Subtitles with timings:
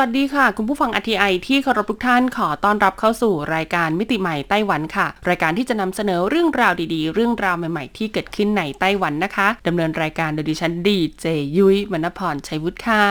[0.00, 13.06] วัสดีค่ะ คุณผู้ฟัง RTI ที่เคารพทุกท่านขอต้อนรับเข้าสู่รายการมิติใหม่ไต้หวันค่ะ รายการที่จะนำเสนอเรื่องราวดีๆ เรื่องราวใหม่ๆ ที่เกิดขึ้นในไต้หวันนะคะดำเนินรายการโดยดิฉันดีเจยุ้ยวรรณพรชัยวุฒิค่ะ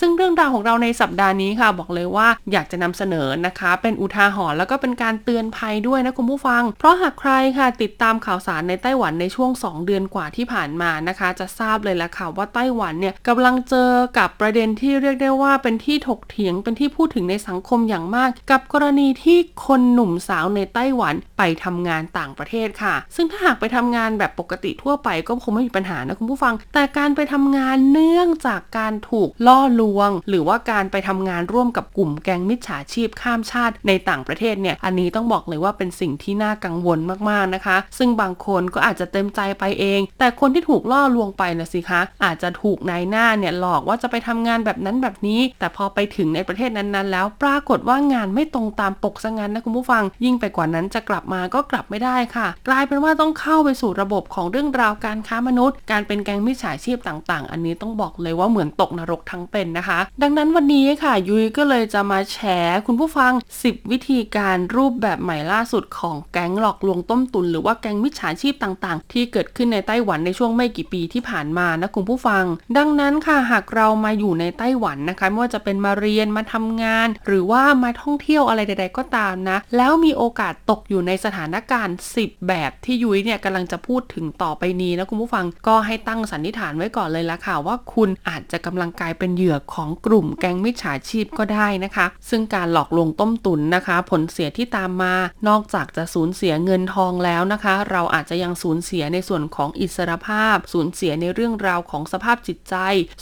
[0.00, 36.98] ซึ่งเรื่องราวของเราในสัปดาห์นี้ค่ะ บอกเลยว่าอยากจะนำเสนอนะคะ เป็นอุทาหรณ์แล้วก็เป็นการเตือนภัยด้วยนะคุณผู้ฟัง เพราะหากใครค่ะติดตามข่าวสารในไต้หวันในช่วง 2 เดือนกว่าที่ผ่านมานะคะ จะทราบเลยละค่ะว่าไต้หวันเนี่ยกำลังเจอกับประเด็นที่เรียกได้ว่าเป็นที่ถกเถียงเป็นที่พูดถึงในสังคมอย่างมาก กับกรณีที่คนหนุ่มสาวในไต้หวันไปทำงานต่างประเทศค่ะ ซึ่งถ้าหากไปทำงานแบบปกติทั่วไปก็คงไม่มีปัญหานะคุณผู้ฟัง แต่การไปทำงานเนื่องจากการถูกล่อลวง หรือว่าการไปทำงานร่วมกับกลุ่มแก๊งมิจฉาชีพข้ามชาติในต่างประเทศเนี่ย อันนี้ต้องบอกเลยว่าเป็นสิ่งที่น่ากังวล
[37.30, 72.44] มากๆนะคะ ซึ่งบางคนก็อาจจะเต็มใจไปเอง แต่คนที่ถูกล่อลวงไปนะสิคะ อาจจะถูกนายหน้าเนี่ยหลอกว่าจะไปทำงานแบบนั้นแบบนี้ แต่พอไปถึงในประเทศนั้นๆ แล้ว ปรากฏว่างานไม่ตรงตามปกซะงั้นนะคุณผู้ฟัง ยิ่งไปกว่านั้นจะกลับมาก็กลับไม่ได้ค่ะ กลายเป็นว่าต้องเข้าไปสู่ระบบของเรื่องราวการค้ามนุษย์ การเป็นแก๊งมิจฉาชีพต่างๆ อันนี้ต้องบอกเลยว่าเหมือนตกนรกทั้งเป็นนะคะ ดังนั้นวันนี้ค่ะยุ้ยก็เลยจะมาแชร์คุณผู้ฟัง 10 วิธีการรูปแบบใหม่ล่าสุดของแก๊งหลอกลวงต้มตุนหรือว่าแก๊งมิจฉาชีพต่างๆ ที่เกิดขึ้นในไต้หวันในช่วงไม่กี่ปีที่ผ่านมานะคุณผู้ฟัง
[72.76, 95.14] ดังนั้นค่ะหากเรามาอยู่ในไต้หวันนะคะไม่ว่าจะเป็นมาเรียนมาทำงาน หรือว่ามาท่องเที่ยวอะไรใด ๆ ก็ตามนะ แล้วมีโอกาสตกอยู่ในสถานการณ์ 10 แบบที่ยุ้ยเนี่ยกำลังจะพูดถึงต่อไปนี้นะคุณผู้ฟังก็ให้ตั้งสันนิษฐานไว้ก่อนเลยละค่ะว่าคุณอาจจะกำลังกลายเป็นเหยื่อของกลุ่มแก๊งมิจฉาชีพก็ได้นะคะ ซึ่งการหลอกลวงต้มตุนนะคะ ผลเสียที่ตามมา
[95.48, 102.74] นอกจากจะสูญเสียเงินทองแล้วนะคะ เราอาจจะยังสูญเสียในส่วนของอิสรภาพ สูญเสียในเรื่องราวของสภาพจิตใจ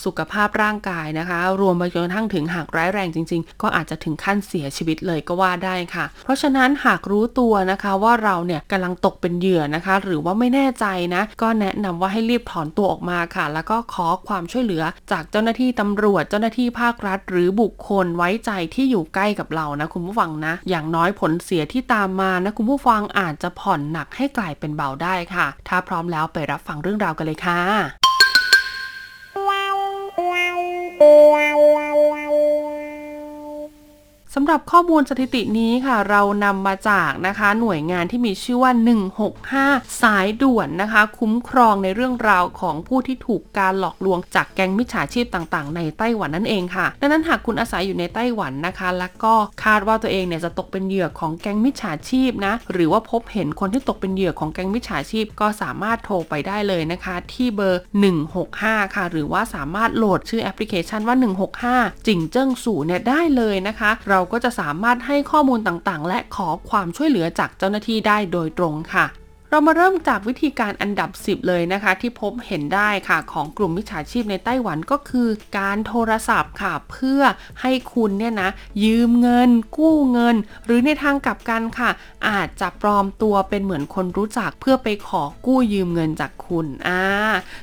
[0.05, 28.14] สุขภาพร่างกายนะคะ รวมไปจนกระทั่งถึงหากร้ายแรงจริง ๆ ก็อาจจะถึงขั้นเสียชีวิตเลยก็ว่าได้ค่ะ เพราะฉะนั้นหากรู้ตัวนะคะว่าเราเนี่ยกำลังตกเป็นเหยื่อนะคะ หรือว่าไม่แน่ใจนะ ก็แนะนำว่าให้รีบถอนตัวออกมาค่ะ แล้วก็ขอความช่วยเหลือจากเจ้าหน้าที่ตำรวจ เจ้าหน้าที่ภาครัฐ หรือบุคคลไว้ใจที่อยู่ใกล้กับเรานะคุณผู้ฟังนะ อย่างน้อยผลเสียที่ตามมานะคุณผู้ฟังอาจจะผ่อนหนักให้กลายเป็นเบาได้ค่ะ ถ้าพร้อมแล้วไปรับฟังเรื่องราวกันเลยค่ะ
[34.37, 38.73] สำหรับข้อมูลสถิตินี้ค่ะ เรานำมาจากนะคะหน่วยงานที่มีชื่อว่า
[39.37, 49.35] 165 สายด่วนนะคะ คุ้มครองในเรื่องราวของผู้ที่ถูกการหลอกลวงจากแก๊งมิจฉาชีพต่างๆ ในไต้หวันนั่นเองค่ะ ดังนั้นหากคุณอาศัยอยู่ในไต้หวันนะคะ แล้วก็
[49.65, 57.83] คาดว่าตัวเองเนี่ยจะตกเป็นเหยื่อของแก๊งมิจฉาชีพนะ หรือว่าพบเห็นคนที่ตกเป็นเหยื่อของแก๊งมิจฉาชีพ ก็สามารถโทรไปได้เลยนะคะ ที่เบอร์
[58.39, 61.17] 165 ค่ะ หรือว่าสามารถโหลดชื่อแอปพลิเคชันว่า
[61.61, 69.07] 165 จิงเจิ้งสู่เนี่ยได้เลยนะคะ เราก็จะสามารถให้ข้อมูลต่างๆ และขอความช่วยเหลือจากเจ้าหน้าที่ได้โดยตรงค่ะ
[69.51, 77.21] เรามาเริ่มจากวิธีการอันดับ 10 เลยนะคะ ที่พบเห็นได้ค่ะของกลุ่มมิจฉาชีพในไต้หวันก็คือ การโทรศัพท์ค่ะเพื่อ
[77.61, 78.51] ให้คุณเนี่ยนะ
[78.85, 81.91] ยืมเงิน กู้เงิน หรือในทางกลับกันค่ะ
[82.29, 87.03] อาจจะปลอมตัวเป็นเหมือนคนรู้จักเพื่อไปขอกู้ยืมเงินจากคุณอ่า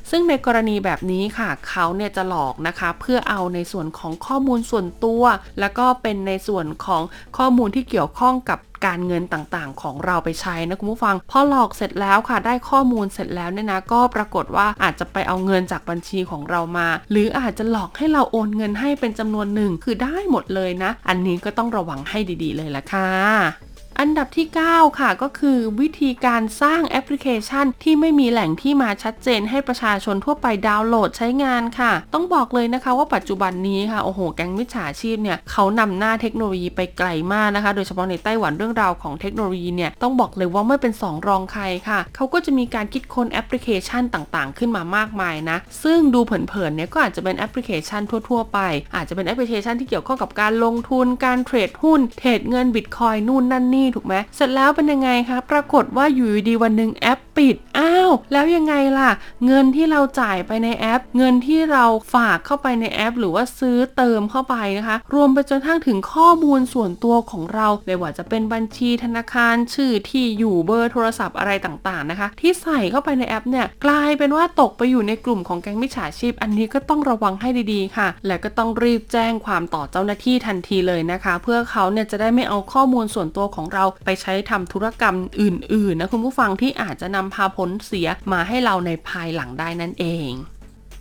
[0.09, 5.23] ซึ่งในกรณีแบบนี้ค่ะ เขาเนี่ยจะหลอกนะคะ เพื่อเอาในส่วนของข้อมูลส่วนตัว
[5.59, 7.01] แล้วก็เป็นในส่วนของ
[7.37, 41.99] ข้อมูลที่เกี่ยวข้องกับ การเงินต่างๆ ของเราไปใช้นะคุณผู้ฟัง พอหลอกเสร็จแล้วค่ะ ได้ข้อมูลเสร็จแล้วเนี่ยนะ ก็ปรากฏว่าอาจจะไปเอาเงินจากบัญชีของเรามา หรืออาจจะหลอกให้เราโอนเงินให้เป็นจำนวนหนึ่งคือได้หมดเลยนะ อันนี้ก็ต้องระวังให้ดีๆ เลยละค่ะ อันดับที่ 9 ค่ะก็คือวิธีการสร้างแอปพลิเคชัน ที่ไม่มีแหล่งที่มาชัดเจนให้ประชาชนทั่วไปดาวน์โหลดใช้งานค่ะ ต้องบอกเลยนะคะว่าปัจจุบันนี้ค่ะโอ้โห แก๊งมิจฉาชีพเนี่ยเขานำหน้าเทคโนโลยีไปไกลมากนะคะ โดยเฉพาะในไต้หวันเรื่องราวของเทคโนโลยีเนี่ยต้องบอกเลยว่าไม่เป็นสองรองใครค่ะ
[42.15, 48.59] เขาก็จะมีการคิดค้นแอปพลิเคชันต่างๆ ขึ้นมามากมายนะ ซึ่งดูเผินๆเนี่ยก็อาจจะเป็นแอปพลิเคชันทั่ว ๆ ไป
[48.95, 59.11] อาจจะเป็นแอปพลิเคชันที่เกี่ยวข้องกับการลงทุนการเทรดหุ้นเทรดเงินบิตคอยนู่นนั่นนี่ถูกไหมเสร็จแล้วเป็นยังไงคะปรากฏว่าอยู่ดีวันหนึ่งแอปปิด อ้าว แล้วยังไงล่ะ
[59.45, 90.31] เงินที่เราจ่ายไปในแอป เงินที่เราฝากเข้าไปในแอป หรือว่าซื้อเติมเข้าไปนะคะ รวมไปจนทั้งถึงข้อมูลส่วนตัวของเราไม่ว่าจะเป็นบัญชีธนาคารชื่อที่อยู่เบอร์โทรศัพท์อะไรต่างๆนะคะ ที่ใส่เข้าไปในแอปเนี่ยกลายเป็นว่าตกไปอยู่ในกลุ่มของแก๊งมิจฉาชีพ อันนี้ก็ต้องระวังให้ดีๆค่ะ และก็ต้องรีบแจ้งความต่อเจ้าหน้าที่ทันทีเลยนะคะ เพื่อเขาเนี่ยจะได้ไม่เอาข้อมูลส่วนตัวของเราไปใช้ทำธุรกรรมอื่นๆนะคุณผู้ฟังที่อาจจะนำพาผลเสียมาให้เราในภายหลังได้นั่นเอง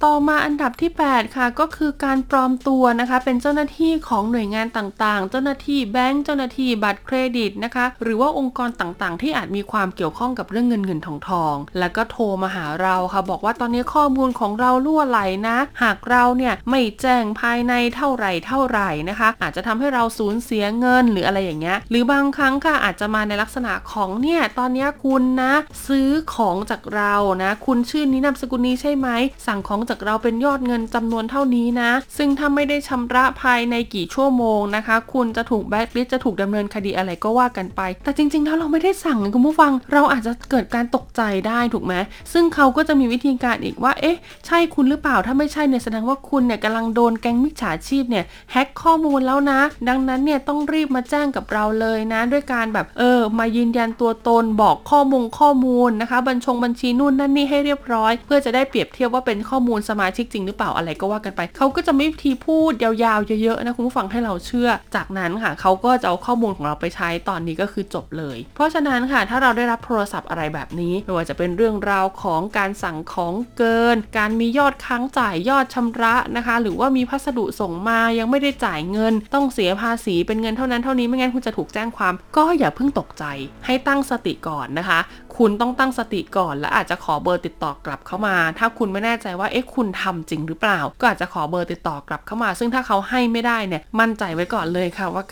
[0.07, 25.53] ต่อมาอันดับที่ 8 ค่ะ ก็คือการปลอมตัวนะคะ เป็นเจ้าหน้าที่ของหน่วยงานต่างๆ เจ้าหน้าที่แบงก์เจ้าหน้าที่บัตรเครดิตนะคะ หรือว่าองค์กรต่างๆ ที่อาจมีความเกี่ยวข้องกับเรื่องเงินเงินทองทอง แล้วก็โทรมาหาเราค่ะ บอกว่าตอนนี้ข้อมูลของเราล่วไหลนะ หากเราเนี่ยไม่แจ้งภายในเท่าไหร่เท่าไหร่นะคะ อาจจะทำให้เราสูญเสียเงินหรืออะไรอย่างเงี้ยหรือบางครั้งค่ะอาจจะมาในลักษณะของเนี่ยตอนนี้คุณนะ
[25.87, 29.09] ซื้อของจากเรานะ คุณชื่อนี้นามสกุลนี้ใช่ไหม
[29.49, 41.95] สั่งของจากเราเป็นยอดเงินจำนวนเท่านี้นะ ซึ่งถ้าไม่ได้ชำระภายในกี่ชั่วโมงนะคะ คุณจะถูกแบล็คลิสจะถูกดำเนินคดีอะไรก็ว่ากันไป แต่จริง ๆ แล้วเราไม่ได้สั่งคุณผู้ฟัง เราอาจจะเกิดการตกใจได้ถูกไหม
[42.33, 44.17] ซึ่งเขาก็จะมีวิธีการอีกว่า เอ๊ะ
[44.47, 83.25] ใช่คุณหรือเปล่า ถ้าไม่ใช่เนี่ยแสดงว่าคุณเนี่ยกำลังโดนแก๊งมิจฉาชีพเนี่ยแฮ็กข้อมูลแล้วนะ ดังนั้นเนี่ยต้องรีบมาแจ้งกับเราเลยนะ ด้วยการแบบเออ มายืนยันตัวตนบอกข้อมูลข้อมูลนะคะ บัญชงบัญชีนู่นนั่นนี่ให้เรียบร้อย เพื่อจะได้เปรียบเทียบว่าเป็นข้อมูลสมาชิกจริงหรือเปล่าอะไรก็ว่ากันไป เขาก็จะไม่วิธีพูดยาวๆเยอะๆนะคุณผู้ฟังให้เราเชื่อ จากนั้นค่ะเขาก็จะเอาข้อมูลของเราไปใช้ตอนนี้ก็คือจบเลย เพราะฉะนั้นค่ะถ้าเราได้รับโทรศัพท์อะไรแบบนี้ไม่ว่าจะเป็นเรื่องราวของการสั่งของเกิน การมียอดค้างจ่ายยอดชำระนะคะ หรือว่ามีพัสดุส่งมายังไม่ได้จ่ายเงิน ต้องเสียภาษีเป็นเงินเท่านั้นเท่านี้ไม่งั้นคุณจะถูกแจ้งความ ก็อย่าเพิ่งตกใจ
[83.67, 85.01] ให้ตั้งสติก่อนนะคะ
[85.37, 95.25] คุณต้องตั้งสติก่อนและอาจจะขอเบอร์ติดต่อกลับเข้ามา ถ้าคุณไม่แน่ใจว่าเอ๊ะคุณทำจริงหรือเปล่า ก็อาจจะขอเบอร์ติดต่อกลับเข้ามา ซึ่งถ้าเขาให้ไม่ได้เนี่ยมั่นใจไว้ก่อนเลยค่ะว่า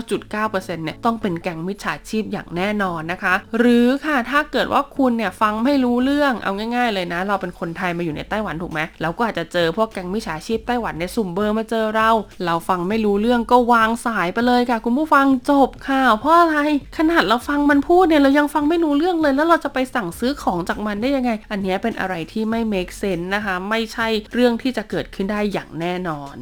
[0.00, 12.10] 99.9%เนี่ยต้องเป็นแก๊งมิจฉาชีพอย่างแน่นอนนะคะ หรือค่ะถ้าเกิดว่าคุณเนี่ยฟังไม่รู้เรื่องเอาง่าย ๆ เลยนะ เราเป็นคนไทยมาอยู่ในไต้หวันถูกไหมเราก็อาจจะเจอพวกแก๊งมิจฉาชีพไต้หวันในสุ่มเบอร์มาเจอเรา
[12.44, 16.56] เราฟังไม่รู้เรื่องก็วางสายไปเลยค่ะ คุณผู้ฟังจบข่าวเพราะอะไร
[16.98, 26.36] ขนาดเราฟังมันพูดเนี่ยเรายังฟังไม่รู้เรื่องเลย แล้วเราจะไปสั่งซื้อของจากมันได้ยังไง อันนี้เป็นอะไรที่ไม่ make sense นะคะไม่ใช่เรื่องที่จะเกิดขึ้นได้อย่างแน่นอน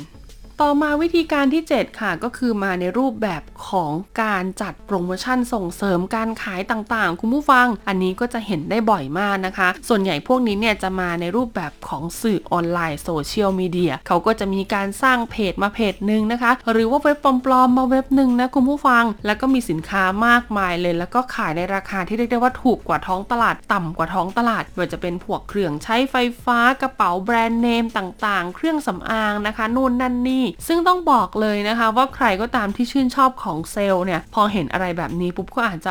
[0.62, 35.90] ต่อมาวิธีการที่ 7 ค่ะก็คือมาในรูปแบบของการจัดโปรโมชั่นส่งเสริมการขายต่างๆ คุณผู้ฟัง อันนี้ก็จะเห็นได้บ่อยมากนะคะ ส่วนใหญ่พวกนี้เนี่ยจะมาในรูปแบบของสื่อออนไลน์โซเชียลมีเดียเขาก็จะมีการสร้างเพจมาเพจหนึ่งนะคะ หรือว่าเว็บปลอมๆมาเว็บหนึ่งนะคุณผู้ฟัง แล้วก็มีสินค้ามากมายเลย แล้วก็ขายในราคาที่เรียกได้ว่าถูกกว่าท้องตลาด ต่ำกว่าท้องตลาดไม่ว่าจะเป็นพวกเครื่องใช้ไฟฟ้ากระเป๋าแบรนด์เนมต่างๆ เครื่องสำอางนะคะนู่นนั่นนี่ซึ่งต้องบอกเลยนะคะ ว่าใครก็ตามที่ชื่นชอบของเซลล์เนี่ย พอเห็นอะไรแบบนี้ปุ๊บก็อาจจะ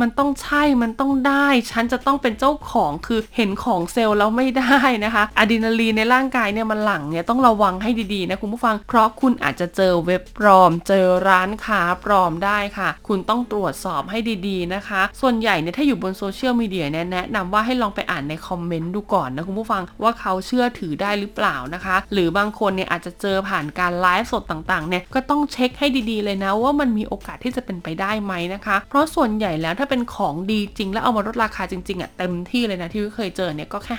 [0.00, 14.18] มันต้องใช่ มันต้องได้ ฉันจะต้องเป็นเจ้าของคือเห็นของเซลล์แล้วไม่ได้นะคะอะดรีนาลีนในร่างกายเนี่ยมันหลั่งเนี่ยต้องระวังให้ดีๆนะคุณผู้ฟัง เพราะคุณอาจจะเจอเว็บปลอม เจอร้านค้าปลอมได้ค่ะ คุณต้องตรวจสอบให้
[14.48, 33.94] ดีๆนะคะ ส่วนใหญ่เนี่ยถ้าอยู่บนโซเชียลมีเดียเนี่ยแนะนำว่าให้ลองไปอ่านในคอมเมนต์ดูก่อนนะคุณผู้ฟังว่าเขาเชื่อถือได้หรือเปล่านะคะ หรือบางคนเนี่ยอาจจะเจอผ่านการไลฟ์สดต่างๆเนี่ยก็ต้องเช็คให้ดีๆเลยนะว่ามันมีโอกาสที่จะเป็นไปได้ไหมนะคะ เพราะส่วนใหญ่แล้วถ้าเป็นของดีจริง แล้วเอามาลดราคาจริงๆอะเต็มที่เลยนะที่เคยเจอเนี่ยก็แค่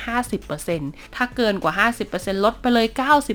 [0.56, 2.88] 50%ถ้าเกินกว่า 50%ลดไปเลย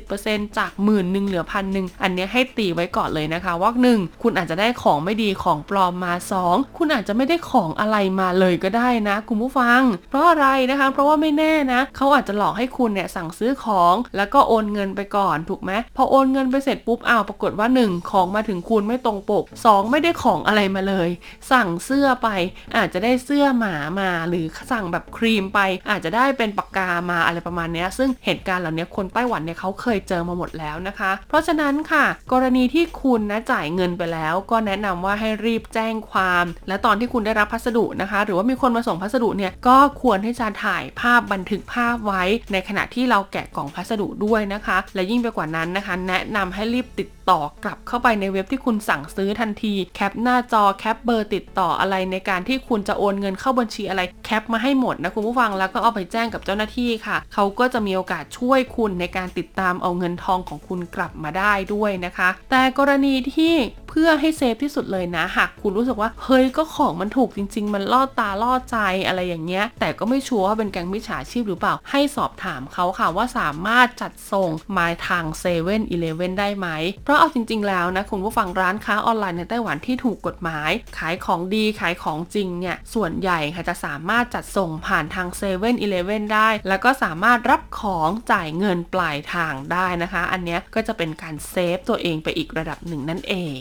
[0.04, 6.14] 90%จากหมื่นหนึ่งเหลือพันหนึ่งอันนี้ให้ตีไว้ก่อนเลยนะคะว่าหนึ่งคุณอาจจะได้ของไม่ดีของปลอมมา
[6.46, 21.08] 2 คุณอาจจะไม่ได้ของอะไรมาเลยก็ได้นะคุณผู้ฟัง เพราะอะไรนะคะ เพราะว่าไม่แน่นะเขาอาจจะหลอกให้คุณเนี่ยสั่งซื้อของ แล้วก็โอนเงินไปก่อนถูกไหมพอโอนอนเงินไปเสร็จปุ๊บอ้าวปรากฏว่า 1 ของมาถึงคุณไม่ตรงปก 2 ไม่ได้ของอะไรมาเลย
[21.50, 22.28] สั่งเสื้อไป
[22.76, 63.54] อาจจะได้เสื้อหมามา หรือสั่งแบบครีมไป อาจจะได้เป็นปากกามาอะไรประมาณนี้ซึ่งเหตุการณ์เหล่านี้คนไต้หวันเนี่ยเขาเคยเจอมาหมดแล้วนะคะ เพราะฉะนั้นค่ะ กรณีที่คุณนะจ่ายเงินไปแล้ว ก็แนะนำว่าให้รีบแจ้งความ และตอนที่คุณได้รับพัสดุนะคะ หรือว่ามีคนมาส่งพัสดุเนี่ยก็ควรที่จะถ่ายภาพบันทึกภาพไว้ ในขณะที่เราแกะกล่องพัสดุด้วยนะคะ และยิ่งไปกว่านั้นนะคะแแนะนำให้รีบติด ต่อกลับเข้าไปในเว็บที่คุณสั่งซื้อทันที แคปหน้าจอแคปเบอร์ติดต่ออะไรในการที่คุณจะโอนเงินเข้าบัญชีอะไรแคปมาให้หมดนะคุณผู้ฟังแล้วก็เอาไปแจ้งกับเจ้าหน้าที่ค่ะ เขาก็จะมีโอกาสช่วยคุณในการติดตามเอาเงินทองของคุณกลับมาได้ด้วยนะคะ แต่กรณีที่
[63.88, 76.68] เพื่อให้ safe ที่สุดเลยนะหากคุณรู้สึกว่าเฮ้ยก็ของมันถูกจริง ๆ มันล่อตาล่อใจอะไรอย่างเงี้ย แต่ก็ไม่ชัวร์ว่าเป็นแก๊งมิจฉาชีพหรือเปล่า ให้สอบถามเขาค่ะว่าสามารถจัดส่งมาทางเซเว่นอีเลฟเว่นได้ไหม
[77.04, 93.60] เพราะเอาจริง ๆ แล้วนะคุณผู้ฟังร้านค้าออนไลน์ในไต้หวันที่ถูกกฎหมาย ขายของดีขายของจริงเนี่ยส่วนใหญ่ค่ะจะสามารถจัดส่งผ่านทางเซเว่นอีเลฟเว่นได้ แล้วก็สามารถรับของจ่ายเงินปลายทางได้นะคะ อันนี้ก็จะเป็นการ save ตัวเองไปอีกระดับหนึ่งนั่นเอง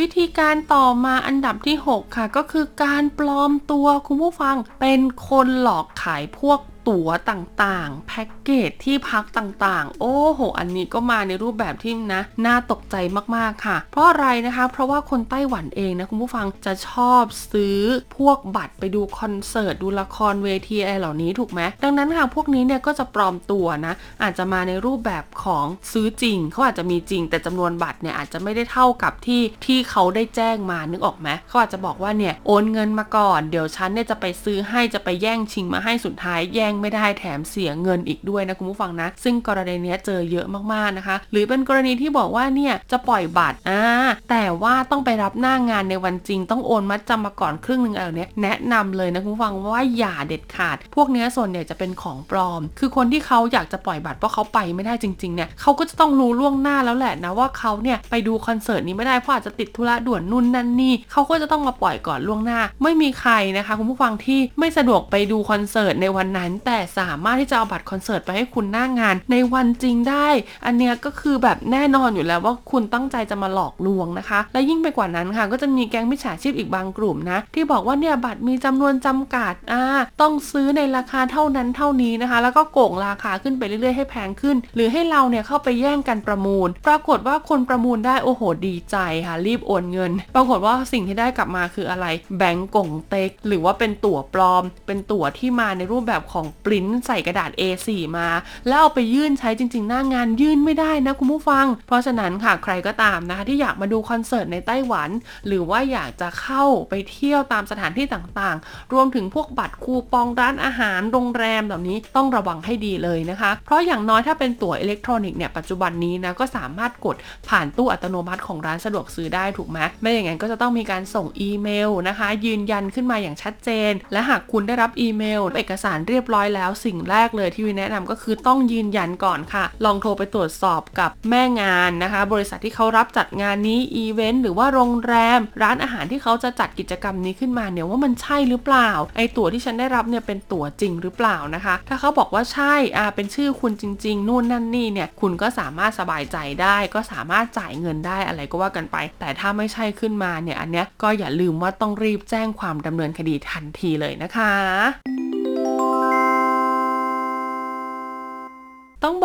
[0.00, 6.58] วิธีการต่อมาอันดับที่ 6 ค่ะ ก็คือการปลอมตัวคุณผู้ฟังเป็นคนหลอกขายพวก
[6.88, 12.96] ตั๋วต่างๆ แพ็กเกจที่พักต่างๆ โอ้โห อันนี้ก็มาในรูปแบบที่นะ น่าตกใจ
[13.36, 17.78] มากๆค่ะ เพราะอะไรนะคะ เพราะว่าคนไต้หวันเองนะคุณผู้ฟังจะชอบซื้อ
[18.16, 43.82] พวกบัตรไปดูคอนเสิร์ตดูละครเวทีอะไรเหล่านี้ถูกไหมดังนั้นค่ะพวกนี้เนี่ยก็จะปลอมตัวนะ อาจจะมาในรูปแบบของซื้อจริงเขาอาจจะมีจริง แต่จำนวนบัตรเนี่ยอาจจะไม่ได้เท่ากับที่ที่เขาได้แจ้งมานึกออกไหมเขาอาจจะบอกว่าเนี่ยโอนเงินมาก่อน เดี๋ยวฉันเนี่ยจะไปซื้อให้จะไปแย่งชิงมาให้สุดท้ายแย่งไม่ได้แถมเสียเงินอีกด้วยนะคุณผู้ฟังนะ ซึ่งกรณีนี้เจอเยอะมากๆนะคะ หรือเป็นกรณีที่บอกว่าเนี่ยจะปล่อยบัตรอ่า
[44.30, 70.28] แต่ว่าต้องไปรับหน้างงานในวันจริง ต้องโอนมัดจำมาก่อนครึ่งหนึ่งอะไรเนี้ยแนะนำเลยนะคุณผู้ฟังว่าอย่าเด็ดขาด พวกนี้ส่วนใหญ่จะเป็นของปลอม คือคนที่เขาอยากจะปล่อยบัตรเพราะเขาไปไม่ได้จริงๆเนี่ยเขาก็จะต้องรู้ล่วงหน้าแล้วแหละนะว่าเขาเนี่ยไปดูคอนเสิร์ตนี้ไม่ได้เพราะอาจจะติดธุระด่วนนู่นนั่นนี่เขาก็จะต้องมาปล่อยก่อนล่วงหน้า ไม่มีใครนะคะคุณผู้ฟังที่ไม่สะดวกไปดูคอนเสิร์ตในวันนั้นแต่สามารถที่จะเอาบัตรคอนเสิร์ตไปให้คุณหน้างาน ในวันจริงได้
[70.66, 79.82] อันเนี้ยก็คือแบบแน่นอนอยู่แล้วว่าคุณตั้งใจจะมาหลอกลวงนะคะ และยิ่งไปกว่านั้นค่ะ ก็จะมีแก๊งมิจฉาชีพอีกบางกลุ่มนะ ที่บอกว่าเนี่ยบัตรมีจำนวนจำกัดอ่า
[80.20, 88.96] ต้องซื้อในราคาเท่านั้นเท่านี้นะคะ แล้วก็โกงราคาขึ้นไปเรื่อยๆให้แพงขึ้น หรือให้เราเนี่ยเข้าไปแย่งกันประมูล ปรากฏว่าคนประมูลได้โอ้โหดีใจ
[89.26, 92.06] ค่ะรีบโอนเงิน ปรากฏว่าสิ่งที่ได้กลับมาคืออะไร
[92.38, 97.88] แบงก์กงเต็กหรือว่าเป็นตั๋วปลอม เป็นตั๋วที่มาในรูปแบบของปริ้นใส่กระดาษ A4
[98.18, 98.28] มา
[98.68, 105.10] แล้วเอาไปยื่นใช้จริง ๆ หน้างานยื่นไม่ได้นะคุณผู้ฟัง เพราะฉะนั้นค่ะใครก็ตามนะคะที่อยากมาดูคอนเสิร์ตในไต้หวัน
[105.46, 117.16] หรือว่าอยากจะเข้าไปเที่ยวตามสถานที่ต่างๆ รวมถึงพวกบัตรคูปองร้านอาหารโรงแรมแบบนี้ต้องระวังให้ดีเลยนะคะ เพราะอย่างน้อยถ้าเป็นตั๋วอิเล็กทรอนิกส์เนี่ยปัจจุบันนี้นะก็สามารถกด
[117.48, 155.17] ผ่านตู้อัตโนมัติของร้านสะดวกซื้อได้ถูกไหมไม่อย่างนั้นก็จะต้องมีการส่งอีเมลนะคะ ยืนยันขึ้นมาอย่างชัดเจน และหากคุณได้รับอีเมล เอกสารเรียบร้อยแล้ว สิ่งแรกเลยที่วิแนะนำก็คือต้องยืนยันก่อนค่ะ ลองโทรไปตรวจสอบกับแม่งานนะคะ บริษัทที่เขารับจัดงานนี้อีเวนต์หรือว่าโรงแรม ร้านอาหารที่เขาจะจัดกิจกรรมนี้ขึ้นมาเนี่ยว่ามันใช่หรือเปล่า ไอตั๋วที่ฉันได้รับเนี่ยเป็นตั๋วจริงหรือเปล่านะคะ ถ้าเขาบอกว่าใช่อ่าเป็นชื่อคุณจริง ๆ นู่นนั่นนี่เนี่ยคุณก็สามารถสบายใจได้ ก็สามารถจ่ายเงินได้อะไรก็ว่ากันไป แต่ถ้าไม่ใช่ขึ้นมาเนี่ยอันเนี้ยก็อย่าลืมว่าต้องรีบแจ้งความดำเนินคดีทันทีเลยนะคะ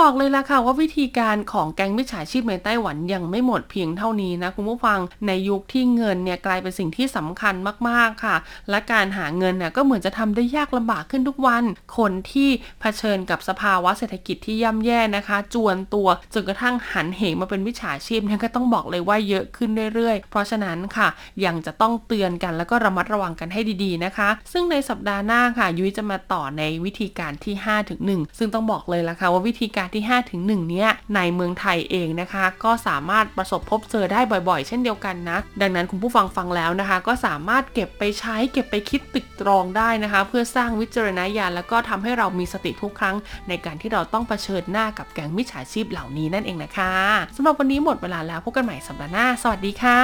[0.01, 7.55] บอกเลยล่ะค่ะว่าวิธีการของแก๊งมิจฉาชีพในไต้หวันยังไม่หมดเพียงเท่านี้นะคุณผู้ฟังในยุคที่เงินเนี่ยกลายเป็นสิ่งที่สำคัญ
[7.89, 8.35] มากๆค่ะ
[8.69, 11.63] และการหาเงินเนี่ยก็เหมือนจะทำได้ยากลำบากขึ้นทุกวัน
[11.97, 12.49] คนที่
[12.81, 21.07] เผชิญกับสภาวะเศรษฐกิจที่ย่ำแย่นะคะ จวนตัวจนกระทั่งหันเหมาเป็นวิชาชีพเนี่ยก็ต้องบอกเลยว่าเยอะขึ้นเรื่อยๆ เพราะฉะนั้นค่ะ
[21.45, 43.15] ยังจะต้องเตือนกันแล้วก็ระมัดระวังกันให้ดีๆนะคะ ซึ่งในสัปดาห์หน้าค่ะยุ้ยจะมาต่อในวิธีการที่5ถึง1ซึ่งต้องบอกเลยละค่ะว่าวิธีการที่ 5 ถึง 1 เนี้ยในเมืองไทยเองนะคะ ก็สามารถประสบพบเจอได้บ่อยๆ เช่นเดียวกันนะ ดังนั้นคุณผู้ฟังฟังแล้วนะคะ ก็สามารถเก็บไปใช้เก็บไปคิดตึกตรองได้นะคะ เพื่อสร้างวิจารณญาณแล้วก็ทำให้เรามีสติทุกครั้ง
[43.47, 46.93] ในการที่เราต้องเผชิญหน้ากับแก๊งมิจฉาชีพเหล่านี้นั่นเองนะคะ
[47.35, 49.99] สำหรับวันนี้หมดเวลาแล้วพบกันใหม่สัปดาห์หน้า สวัสดีค่ะ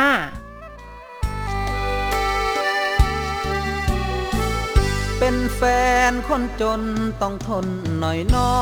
[5.19, 5.61] เป็นแฟ
[6.09, 6.81] นคนจน
[7.21, 7.65] ต้องทน
[7.99, 8.57] หน่อยน้อ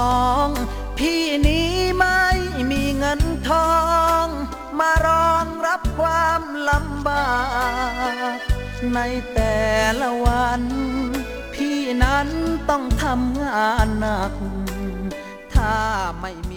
[0.47, 0.50] ง
[1.00, 2.24] พี่นี้ไม่
[2.72, 3.72] มีเงินทอ
[4.24, 4.25] ง
[4.80, 7.32] มารองรับความลำบา
[8.36, 8.38] ก
[8.94, 9.00] ใน
[9.34, 9.58] แต่
[10.01, 10.62] ละวัน
[11.54, 12.27] พี่นั้น
[12.70, 14.34] ต้องทำงานหนัก
[15.54, 15.75] ถ้า
[16.22, 16.54] ไม่ม